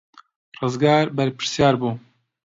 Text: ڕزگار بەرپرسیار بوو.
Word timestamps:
ڕزگار 0.61 1.05
بەرپرسیار 1.17 1.73
بوو. 1.81 1.91